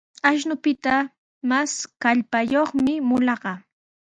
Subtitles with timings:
[0.29, 0.95] Ashnupita
[1.49, 3.51] mas kallpayuqmi mulaqa.